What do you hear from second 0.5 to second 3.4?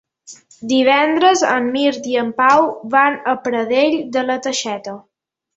Divendres en Mirt i en Pau van a